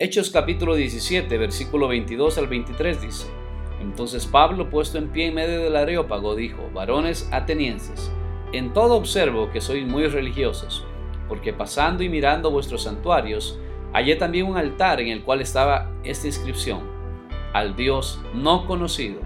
Hechos 0.00 0.30
capítulo 0.30 0.74
17, 0.74 1.38
versículo 1.38 1.86
22 1.86 2.36
al 2.38 2.48
23 2.48 3.00
dice, 3.00 3.28
Entonces 3.80 4.26
Pablo, 4.26 4.68
puesto 4.68 4.98
en 4.98 5.10
pie 5.10 5.28
en 5.28 5.34
medio 5.34 5.60
del 5.60 5.76
areópago, 5.76 6.34
dijo, 6.34 6.68
Varones 6.74 7.28
atenienses, 7.30 8.10
en 8.52 8.72
todo 8.72 8.96
observo 8.96 9.52
que 9.52 9.60
sois 9.60 9.86
muy 9.86 10.08
religiosos, 10.08 10.84
porque 11.28 11.52
pasando 11.52 12.02
y 12.02 12.08
mirando 12.08 12.50
vuestros 12.50 12.82
santuarios, 12.82 13.60
hallé 13.92 14.16
también 14.16 14.46
un 14.46 14.56
altar 14.56 15.00
en 15.00 15.10
el 15.10 15.22
cual 15.22 15.40
estaba 15.40 15.92
esta 16.02 16.26
inscripción, 16.26 16.80
al 17.52 17.76
Dios 17.76 18.20
no 18.34 18.66
conocido, 18.66 19.20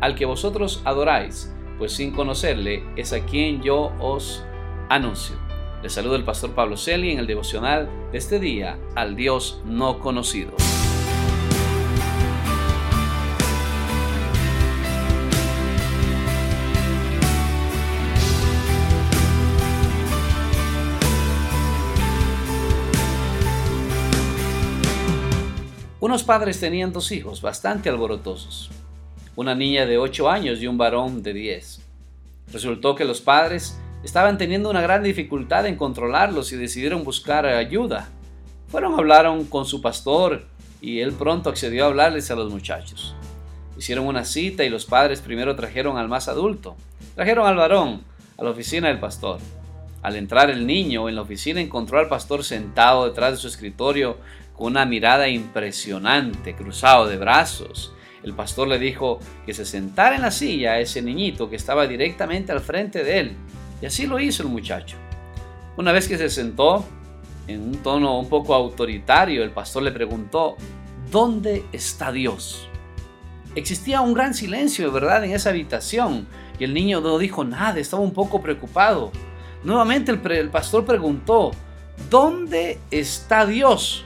al 0.00 0.16
que 0.16 0.24
vosotros 0.24 0.82
adoráis, 0.84 1.54
pues 1.78 1.92
sin 1.92 2.10
conocerle 2.10 2.82
es 2.96 3.12
a 3.12 3.24
quien 3.24 3.62
yo 3.62 3.92
os 4.00 4.44
anuncio. 4.88 5.36
Les 5.82 5.92
saluda 5.92 6.14
el 6.14 6.22
pastor 6.22 6.52
Pablo 6.52 6.76
Celi 6.76 7.10
en 7.10 7.18
el 7.18 7.26
devocional 7.26 7.88
de 8.12 8.18
este 8.18 8.38
día 8.38 8.78
al 8.94 9.16
Dios 9.16 9.60
no 9.64 9.98
conocido. 9.98 10.52
Unos 25.98 26.22
padres 26.22 26.60
tenían 26.60 26.92
dos 26.92 27.10
hijos 27.10 27.42
bastante 27.42 27.88
alborotosos, 27.88 28.70
una 29.34 29.56
niña 29.56 29.84
de 29.86 29.98
8 29.98 30.30
años 30.30 30.62
y 30.62 30.68
un 30.68 30.78
varón 30.78 31.24
de 31.24 31.32
10. 31.32 31.80
Resultó 32.52 32.94
que 32.94 33.04
los 33.04 33.20
padres 33.20 33.81
estaban 34.04 34.38
teniendo 34.38 34.70
una 34.70 34.80
gran 34.80 35.02
dificultad 35.02 35.66
en 35.66 35.76
controlarlos 35.76 36.52
y 36.52 36.56
decidieron 36.56 37.04
buscar 37.04 37.46
ayuda. 37.46 38.08
Fueron, 38.68 38.94
hablaron 38.94 39.44
con 39.44 39.64
su 39.64 39.80
pastor 39.80 40.46
y 40.80 41.00
él 41.00 41.12
pronto 41.12 41.50
accedió 41.50 41.84
a 41.84 41.88
hablarles 41.88 42.30
a 42.30 42.34
los 42.34 42.50
muchachos. 42.50 43.14
Hicieron 43.78 44.06
una 44.06 44.24
cita 44.24 44.64
y 44.64 44.70
los 44.70 44.84
padres 44.84 45.20
primero 45.20 45.56
trajeron 45.56 45.96
al 45.98 46.08
más 46.08 46.28
adulto. 46.28 46.76
Trajeron 47.14 47.46
al 47.46 47.56
varón 47.56 48.02
a 48.36 48.44
la 48.44 48.50
oficina 48.50 48.88
del 48.88 48.98
pastor. 49.00 49.38
Al 50.02 50.16
entrar 50.16 50.50
el 50.50 50.66
niño 50.66 51.08
en 51.08 51.14
la 51.14 51.22
oficina 51.22 51.60
encontró 51.60 51.98
al 51.98 52.08
pastor 52.08 52.44
sentado 52.44 53.06
detrás 53.06 53.32
de 53.32 53.36
su 53.38 53.46
escritorio 53.46 54.16
con 54.56 54.68
una 54.68 54.84
mirada 54.84 55.28
impresionante, 55.28 56.54
cruzado 56.54 57.06
de 57.06 57.16
brazos. 57.16 57.92
El 58.22 58.34
pastor 58.34 58.68
le 58.68 58.78
dijo 58.78 59.20
que 59.46 59.54
se 59.54 59.64
sentara 59.64 60.16
en 60.16 60.22
la 60.22 60.30
silla 60.30 60.72
a 60.72 60.80
ese 60.80 61.02
niñito 61.02 61.48
que 61.48 61.56
estaba 61.56 61.86
directamente 61.86 62.52
al 62.52 62.60
frente 62.60 63.04
de 63.04 63.18
él. 63.20 63.36
Y 63.82 63.86
así 63.86 64.06
lo 64.06 64.20
hizo 64.20 64.44
el 64.44 64.48
muchacho. 64.48 64.96
Una 65.76 65.90
vez 65.90 66.06
que 66.06 66.16
se 66.16 66.30
sentó, 66.30 66.84
en 67.48 67.60
un 67.60 67.76
tono 67.82 68.18
un 68.18 68.28
poco 68.28 68.54
autoritario, 68.54 69.42
el 69.42 69.50
pastor 69.50 69.82
le 69.82 69.90
preguntó, 69.90 70.56
¿dónde 71.10 71.64
está 71.72 72.12
Dios? 72.12 72.68
Existía 73.56 74.00
un 74.00 74.14
gran 74.14 74.34
silencio, 74.34 74.90
verdad, 74.92 75.24
en 75.24 75.32
esa 75.32 75.50
habitación, 75.50 76.28
y 76.58 76.64
el 76.64 76.72
niño 76.72 77.00
no 77.00 77.18
dijo 77.18 77.42
nada, 77.44 77.80
estaba 77.80 78.02
un 78.02 78.12
poco 78.12 78.40
preocupado. 78.40 79.10
Nuevamente 79.64 80.12
el, 80.12 80.20
el 80.30 80.50
pastor 80.50 80.84
preguntó, 80.84 81.50
¿dónde 82.08 82.78
está 82.90 83.44
Dios? 83.46 84.04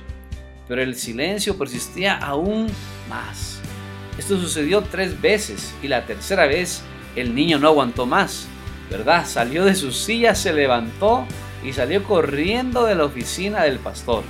Pero 0.66 0.82
el 0.82 0.96
silencio 0.96 1.58
persistía 1.58 2.16
aún 2.16 2.66
más. 3.10 3.60
Esto 4.18 4.38
sucedió 4.38 4.82
tres 4.82 5.20
veces 5.20 5.74
y 5.82 5.88
la 5.88 6.06
tercera 6.06 6.46
vez 6.46 6.82
el 7.14 7.34
niño 7.34 7.58
no 7.58 7.68
aguantó 7.68 8.06
más. 8.06 8.48
¿Verdad? 8.90 9.26
Salió 9.26 9.64
de 9.64 9.74
su 9.74 9.92
silla, 9.92 10.34
se 10.34 10.52
levantó 10.52 11.26
y 11.64 11.72
salió 11.72 12.04
corriendo 12.04 12.84
de 12.84 12.94
la 12.94 13.04
oficina 13.04 13.62
del 13.62 13.78
pastor. 13.78 14.22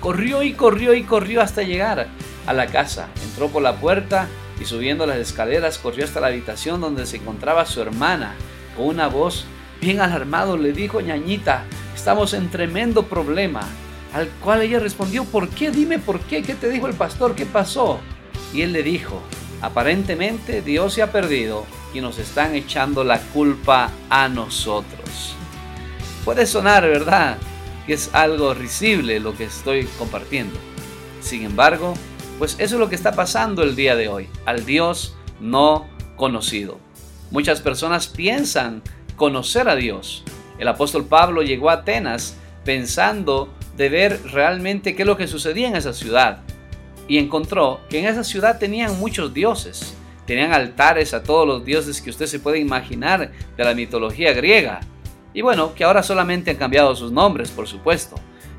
Corrió 0.00 0.42
y 0.42 0.52
corrió 0.52 0.94
y 0.94 1.02
corrió 1.02 1.40
hasta 1.40 1.62
llegar 1.62 2.08
a 2.46 2.52
la 2.52 2.66
casa. 2.66 3.08
Entró 3.24 3.48
por 3.48 3.62
la 3.62 3.76
puerta 3.76 4.28
y 4.60 4.64
subiendo 4.66 5.06
las 5.06 5.18
escaleras 5.18 5.78
corrió 5.78 6.04
hasta 6.04 6.20
la 6.20 6.28
habitación 6.28 6.80
donde 6.80 7.06
se 7.06 7.16
encontraba 7.16 7.66
su 7.66 7.80
hermana. 7.80 8.34
Con 8.76 8.86
una 8.86 9.08
voz 9.08 9.46
bien 9.80 10.00
alarmado 10.00 10.56
le 10.56 10.72
dijo, 10.72 11.00
ñañita, 11.00 11.64
estamos 11.94 12.34
en 12.34 12.50
tremendo 12.50 13.04
problema. 13.04 13.62
Al 14.12 14.28
cual 14.28 14.62
ella 14.62 14.78
respondió, 14.78 15.24
¿por 15.24 15.48
qué? 15.48 15.70
Dime 15.70 15.98
por 15.98 16.20
qué. 16.20 16.42
¿Qué 16.42 16.54
te 16.54 16.70
dijo 16.70 16.86
el 16.86 16.94
pastor? 16.94 17.34
¿Qué 17.34 17.46
pasó? 17.46 17.98
Y 18.52 18.62
él 18.62 18.72
le 18.72 18.82
dijo, 18.82 19.20
aparentemente 19.64 20.62
Dios 20.62 20.94
se 20.94 21.02
ha 21.02 21.10
perdido 21.10 21.64
y 21.94 22.00
nos 22.00 22.18
están 22.18 22.54
echando 22.54 23.04
la 23.04 23.18
culpa 23.18 23.90
a 24.10 24.28
nosotros. 24.28 25.34
Puede 26.24 26.46
sonar, 26.46 26.82
¿verdad? 26.82 27.38
Que 27.86 27.94
es 27.94 28.10
algo 28.14 28.54
risible 28.54 29.20
lo 29.20 29.34
que 29.34 29.44
estoy 29.44 29.84
compartiendo. 29.98 30.58
Sin 31.20 31.44
embargo, 31.44 31.94
pues 32.38 32.56
eso 32.58 32.74
es 32.74 32.80
lo 32.80 32.88
que 32.88 32.94
está 32.94 33.12
pasando 33.12 33.62
el 33.62 33.76
día 33.76 33.96
de 33.96 34.08
hoy, 34.08 34.28
al 34.44 34.66
Dios 34.66 35.16
no 35.40 35.86
conocido. 36.16 36.78
Muchas 37.30 37.60
personas 37.60 38.06
piensan 38.06 38.82
conocer 39.16 39.68
a 39.68 39.76
Dios. 39.76 40.24
El 40.58 40.68
apóstol 40.68 41.06
Pablo 41.06 41.42
llegó 41.42 41.70
a 41.70 41.74
Atenas 41.74 42.36
pensando 42.64 43.52
de 43.76 43.88
ver 43.88 44.20
realmente 44.30 44.94
qué 44.94 45.02
es 45.02 45.06
lo 45.06 45.16
que 45.16 45.26
sucedía 45.26 45.68
en 45.68 45.76
esa 45.76 45.92
ciudad 45.92 46.42
y 47.08 47.18
encontró 47.18 47.80
que 47.88 47.98
en 47.98 48.06
esa 48.06 48.24
ciudad 48.24 48.58
tenían 48.58 48.98
muchos 48.98 49.32
dioses 49.34 49.94
Tenían 50.26 50.52
altares 50.52 51.12
a 51.12 51.22
todos 51.22 51.46
los 51.46 51.64
dioses 51.64 52.00
que 52.00 52.10
usted 52.10 52.26
se 52.26 52.40
puede 52.40 52.58
imaginar 52.58 53.30
de 53.56 53.64
la 53.64 53.74
mitología 53.74 54.32
griega. 54.32 54.80
Y 55.34 55.42
bueno, 55.42 55.74
que 55.74 55.84
ahora 55.84 56.02
solamente 56.02 56.50
han 56.50 56.56
cambiado 56.56 56.96
sus 56.96 57.12
nombres, 57.12 57.50
por 57.50 57.66
supuesto. 57.66 58.16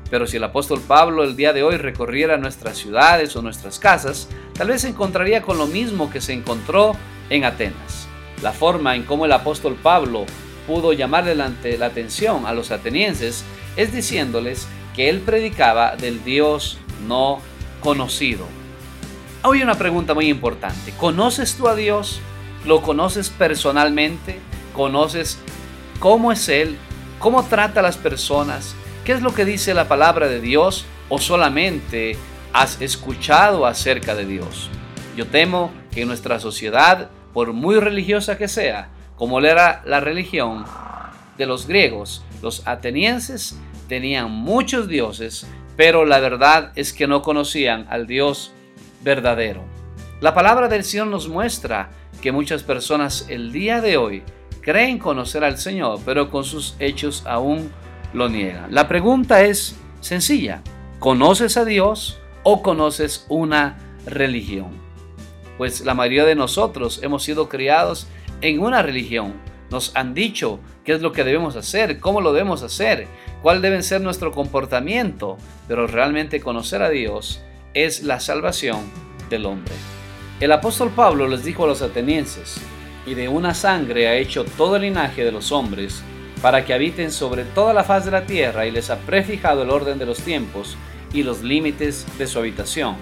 Pero 0.08 0.26
si 0.28 0.36
el 0.36 0.44
apóstol 0.44 0.80
Pablo 0.86 1.24
el 1.24 1.34
día 1.34 1.52
de 1.52 1.64
hoy 1.64 1.76
recorriera 1.76 2.36
nuestras 2.36 2.78
ciudades 2.78 3.34
o 3.34 3.42
nuestras 3.42 3.80
casas, 3.80 4.28
tal 4.54 4.68
vez 4.68 4.82
se 4.82 4.88
encontraría 4.88 5.42
con 5.42 5.58
lo 5.58 5.66
mismo 5.66 6.10
que 6.10 6.20
se 6.20 6.32
encontró 6.32 6.94
en 7.30 7.44
Atenas. 7.44 8.06
La 8.42 8.52
forma 8.52 8.94
en 8.94 9.02
cómo 9.02 9.24
el 9.24 9.32
apóstol 9.32 9.76
Pablo 9.82 10.24
pudo 10.68 10.92
llamarle 10.92 11.34
la, 11.34 11.50
la 11.78 11.86
atención 11.86 12.46
a 12.46 12.52
los 12.52 12.70
atenienses 12.70 13.44
es 13.76 13.92
diciéndoles 13.92 14.68
que 14.94 15.08
él 15.08 15.20
predicaba 15.20 15.96
del 15.96 16.22
Dios 16.22 16.78
no 17.08 17.40
conocido. 17.86 18.44
Hoy 19.44 19.62
una 19.62 19.76
pregunta 19.76 20.12
muy 20.12 20.28
importante. 20.28 20.92
¿Conoces 20.98 21.54
tú 21.54 21.68
a 21.68 21.76
Dios? 21.76 22.18
¿Lo 22.64 22.82
conoces 22.82 23.30
personalmente? 23.30 24.40
¿Conoces 24.74 25.38
cómo 26.00 26.32
es 26.32 26.48
Él? 26.48 26.76
¿Cómo 27.20 27.44
trata 27.44 27.78
a 27.78 27.84
las 27.84 27.96
personas? 27.96 28.74
¿Qué 29.04 29.12
es 29.12 29.22
lo 29.22 29.32
que 29.34 29.44
dice 29.44 29.72
la 29.72 29.86
palabra 29.86 30.26
de 30.26 30.40
Dios? 30.40 30.84
¿O 31.08 31.20
solamente 31.20 32.16
has 32.52 32.82
escuchado 32.82 33.66
acerca 33.66 34.16
de 34.16 34.26
Dios? 34.26 34.68
Yo 35.16 35.28
temo 35.28 35.70
que 35.92 36.04
nuestra 36.06 36.40
sociedad, 36.40 37.08
por 37.32 37.52
muy 37.52 37.78
religiosa 37.78 38.36
que 38.36 38.48
sea, 38.48 38.88
como 39.14 39.38
era 39.38 39.82
la 39.86 40.00
religión 40.00 40.64
de 41.38 41.46
los 41.46 41.68
griegos, 41.68 42.24
los 42.42 42.66
atenienses 42.66 43.56
tenían 43.86 44.32
muchos 44.32 44.88
dioses, 44.88 45.46
pero 45.76 46.04
la 46.04 46.20
verdad 46.20 46.72
es 46.74 46.92
que 46.92 47.06
no 47.06 47.22
conocían 47.22 47.86
al 47.90 48.06
Dios 48.06 48.52
verdadero. 49.02 49.62
La 50.20 50.34
palabra 50.34 50.68
del 50.68 50.84
Señor 50.84 51.08
nos 51.08 51.28
muestra 51.28 51.90
que 52.22 52.32
muchas 52.32 52.62
personas 52.62 53.26
el 53.28 53.52
día 53.52 53.80
de 53.80 53.96
hoy 53.96 54.22
creen 54.62 54.98
conocer 54.98 55.44
al 55.44 55.58
Señor, 55.58 56.00
pero 56.04 56.30
con 56.30 56.44
sus 56.44 56.74
hechos 56.78 57.22
aún 57.26 57.70
lo 58.12 58.28
niegan. 58.28 58.74
La 58.74 58.88
pregunta 58.88 59.42
es 59.42 59.76
sencilla. 60.00 60.62
¿Conoces 60.98 61.56
a 61.56 61.64
Dios 61.64 62.18
o 62.42 62.62
conoces 62.62 63.26
una 63.28 63.76
religión? 64.06 64.70
Pues 65.58 65.84
la 65.84 65.94
mayoría 65.94 66.24
de 66.24 66.34
nosotros 66.34 67.00
hemos 67.02 67.22
sido 67.22 67.48
criados 67.48 68.08
en 68.40 68.60
una 68.60 68.82
religión. 68.82 69.34
Nos 69.70 69.94
han 69.96 70.14
dicho 70.14 70.60
qué 70.84 70.92
es 70.92 71.02
lo 71.02 71.12
que 71.12 71.24
debemos 71.24 71.56
hacer, 71.56 71.98
cómo 71.98 72.20
lo 72.20 72.32
debemos 72.32 72.62
hacer, 72.62 73.08
cuál 73.42 73.62
debe 73.62 73.82
ser 73.82 74.00
nuestro 74.00 74.32
comportamiento, 74.32 75.36
pero 75.66 75.86
realmente 75.86 76.40
conocer 76.40 76.82
a 76.82 76.90
Dios 76.90 77.40
es 77.74 78.02
la 78.02 78.20
salvación 78.20 78.80
del 79.28 79.46
hombre. 79.46 79.74
El 80.40 80.52
apóstol 80.52 80.90
Pablo 80.94 81.26
les 81.26 81.44
dijo 81.44 81.64
a 81.64 81.66
los 81.66 81.82
atenienses, 81.82 82.58
y 83.06 83.14
de 83.14 83.28
una 83.28 83.54
sangre 83.54 84.08
ha 84.08 84.16
hecho 84.16 84.44
todo 84.44 84.76
el 84.76 84.82
linaje 84.82 85.24
de 85.24 85.32
los 85.32 85.52
hombres, 85.52 86.02
para 86.42 86.64
que 86.64 86.74
habiten 86.74 87.10
sobre 87.10 87.44
toda 87.44 87.72
la 87.72 87.84
faz 87.84 88.04
de 88.04 88.10
la 88.10 88.26
tierra, 88.26 88.66
y 88.66 88.70
les 88.70 88.90
ha 88.90 88.98
prefijado 88.98 89.62
el 89.62 89.70
orden 89.70 89.98
de 89.98 90.06
los 90.06 90.18
tiempos 90.18 90.76
y 91.12 91.22
los 91.22 91.42
límites 91.42 92.06
de 92.18 92.26
su 92.26 92.38
habitación, 92.38 92.96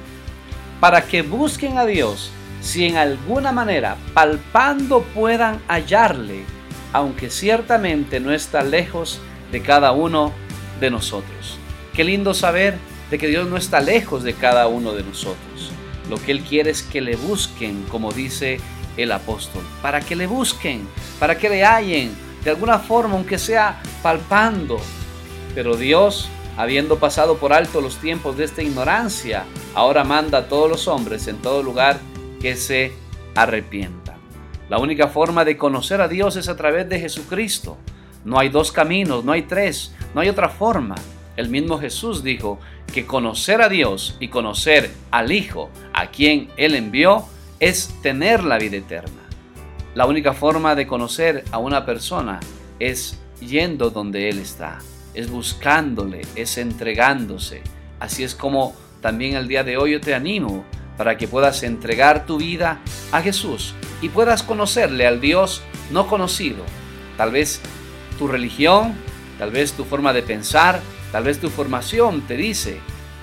para 0.81 1.02
que 1.06 1.22
busquen 1.22 1.78
a 1.78 1.84
Dios 1.84 2.31
si 2.60 2.87
en 2.87 2.96
alguna 2.96 3.52
manera 3.52 3.96
palpando 4.14 5.02
puedan 5.02 5.60
hallarle, 5.69 6.44
aunque 6.94 7.29
ciertamente 7.29 8.20
no 8.20 8.32
está 8.32 8.62
lejos 8.62 9.20
de 9.50 9.61
cada 9.62 9.91
uno 9.91 10.32
de 10.81 10.93
nosotros. 10.93 11.58
Qué 11.93 12.05
lindo 12.05 12.35
saber 12.35 12.79
de 13.11 13.19
que 13.19 13.26
Dios 13.26 13.49
no 13.49 13.56
está 13.56 13.81
lejos 13.81 14.23
de 14.23 14.32
cada 14.32 14.69
uno 14.69 14.93
de 14.93 15.02
nosotros. 15.02 15.73
Lo 16.08 16.19
que 16.19 16.31
Él 16.31 16.43
quiere 16.43 16.70
es 16.70 16.85
que 16.85 17.00
le 17.00 17.17
busquen, 17.17 17.82
como 17.91 18.12
dice 18.12 18.61
el 18.96 19.11
apóstol, 19.11 19.64
para 19.82 20.00
que 20.00 20.14
le 20.14 20.29
busquen, 20.29 20.87
para 21.19 21.37
que 21.37 21.49
le 21.49 21.64
hallen, 21.64 22.14
de 22.44 22.50
alguna 22.50 22.79
forma, 22.79 23.14
aunque 23.14 23.38
sea 23.38 23.82
palpando. 24.00 24.81
Pero 25.52 25.76
Dios 25.76 26.29
habiendo 26.56 27.00
pasado 27.00 27.38
por 27.38 27.52
alto 27.52 27.81
los 27.81 27.96
tiempos 27.96 28.37
de 28.37 28.44
esta 28.44 28.62
ignorancia, 28.62 29.46
ahora 29.75 30.05
manda 30.05 30.38
a 30.38 30.49
todos 30.49 30.70
los 30.70 30.87
hombres 30.87 31.26
en 31.26 31.38
todo 31.38 31.61
lugar 31.61 31.99
que 32.41 32.55
se 32.55 32.93
arrepientan. 33.35 34.13
La 34.69 34.78
única 34.78 35.08
forma 35.08 35.44
de 35.44 35.58
conocer 35.58 36.00
a 36.00 36.08
Dios 36.08 36.37
es 36.37 36.49
a 36.49 36.56
través 36.56 36.88
de 36.88 36.99
Jesucristo. 36.99 37.76
No 38.25 38.38
hay 38.38 38.49
dos 38.49 38.72
caminos, 38.72 39.22
no 39.22 39.32
hay 39.32 39.43
tres, 39.43 39.94
no 40.14 40.22
hay 40.22 40.31
otra 40.31 40.49
forma. 40.49 40.94
El 41.37 41.50
mismo 41.50 41.78
Jesús 41.78 42.25
dijo 42.25 42.58
que 42.93 43.05
conocer 43.05 43.61
a 43.61 43.69
Dios 43.69 44.16
y 44.20 44.28
conocer 44.28 44.90
al 45.11 45.32
Hijo, 45.32 45.69
a 45.93 46.06
quien 46.06 46.49
Él 46.56 46.75
envió, 46.75 47.26
es 47.61 47.94
tener 48.00 48.43
la 48.43 48.56
vida 48.56 48.78
eterna. 48.78 49.22
La 49.94 50.06
única 50.06 50.32
forma 50.32 50.75
de 50.75 50.87
conocer 50.87 51.44
a 51.50 51.58
una 51.58 51.84
persona 51.84 52.40
es 52.78 53.20
yendo 53.40 53.90
donde 53.90 54.31
Él 54.31 54.38
está, 54.38 54.78
es 55.12 55.31
buscándole, 55.31 56.22
es 56.37 56.56
entregándose. 56.56 57.62
Así 58.00 58.25
es 58.25 58.34
como 58.34 58.75
también 59.02 59.37
el 59.37 59.46
día 59.46 59.62
de 59.62 59.76
hoy 59.76 59.93
yo 59.93 60.00
te 60.00 60.14
animo 60.14 60.64
para 60.96 61.19
que 61.19 61.28
puedas 61.28 61.62
entregar 61.64 62.25
tu 62.25 62.38
vida 62.38 62.81
a 63.12 63.20
Jesús 63.20 63.75
y 64.04 64.10
puedas 64.10 64.42
conocerle 64.42 65.06
al 65.06 65.18
Dios 65.18 65.62
no 65.90 66.06
conocido. 66.08 66.62
Tal 67.16 67.30
vez 67.30 67.62
tu 68.18 68.28
religión, 68.28 68.92
tal 69.38 69.50
vez 69.50 69.72
tu 69.72 69.84
forma 69.84 70.12
de 70.12 70.22
pensar, 70.22 70.82
tal 71.10 71.24
vez 71.24 71.40
tu 71.40 71.48
formación 71.48 72.20
te 72.20 72.36
dice 72.36 72.80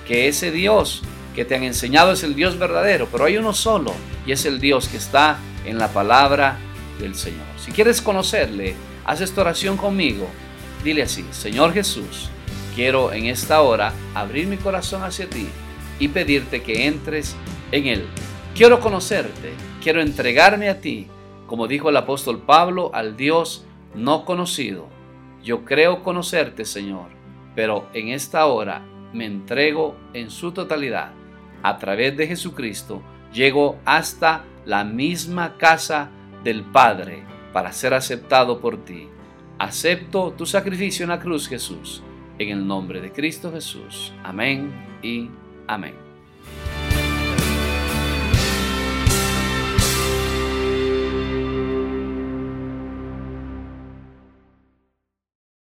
que 0.08 0.26
ese 0.26 0.50
Dios 0.50 1.02
que 1.36 1.44
te 1.44 1.54
han 1.54 1.62
enseñado 1.62 2.10
es 2.10 2.24
el 2.24 2.34
Dios 2.34 2.58
verdadero, 2.58 3.06
pero 3.12 3.26
hay 3.26 3.36
uno 3.36 3.52
solo 3.52 3.94
y 4.26 4.32
es 4.32 4.44
el 4.44 4.58
Dios 4.58 4.88
que 4.88 4.96
está 4.96 5.38
en 5.64 5.78
la 5.78 5.86
palabra 5.86 6.58
del 6.98 7.14
Señor. 7.14 7.46
Si 7.64 7.70
quieres 7.70 8.02
conocerle, 8.02 8.74
haz 9.04 9.20
esta 9.20 9.42
oración 9.42 9.76
conmigo. 9.76 10.28
Dile 10.82 11.04
así, 11.04 11.24
Señor 11.30 11.74
Jesús, 11.74 12.28
quiero 12.74 13.12
en 13.12 13.26
esta 13.26 13.60
hora 13.60 13.92
abrir 14.16 14.48
mi 14.48 14.56
corazón 14.56 15.04
hacia 15.04 15.30
ti 15.30 15.46
y 16.00 16.08
pedirte 16.08 16.60
que 16.60 16.88
entres 16.88 17.36
en 17.70 17.86
él. 17.86 18.04
Quiero 18.56 18.80
conocerte, 18.80 19.52
quiero 19.82 20.00
entregarme 20.00 20.68
a 20.68 20.80
ti, 20.80 21.08
como 21.46 21.66
dijo 21.66 21.90
el 21.90 21.96
apóstol 21.96 22.38
Pablo, 22.38 22.90
al 22.94 23.16
Dios 23.16 23.66
no 23.94 24.24
conocido. 24.24 24.88
Yo 25.42 25.64
creo 25.64 26.02
conocerte, 26.02 26.64
Señor, 26.64 27.08
pero 27.54 27.88
en 27.92 28.08
esta 28.08 28.46
hora 28.46 28.82
me 29.12 29.26
entrego 29.26 29.96
en 30.14 30.30
su 30.30 30.52
totalidad. 30.52 31.12
A 31.62 31.78
través 31.78 32.16
de 32.16 32.26
Jesucristo 32.26 33.02
llego 33.32 33.78
hasta 33.84 34.44
la 34.64 34.84
misma 34.84 35.56
casa 35.58 36.10
del 36.44 36.62
Padre 36.62 37.24
para 37.52 37.72
ser 37.72 37.94
aceptado 37.94 38.60
por 38.60 38.84
ti. 38.84 39.08
Acepto 39.58 40.32
tu 40.32 40.46
sacrificio 40.46 41.04
en 41.04 41.10
la 41.10 41.20
cruz, 41.20 41.48
Jesús, 41.48 42.02
en 42.38 42.48
el 42.48 42.66
nombre 42.66 43.00
de 43.00 43.12
Cristo 43.12 43.52
Jesús. 43.52 44.12
Amén 44.24 44.72
y 45.02 45.28
amén. 45.66 46.11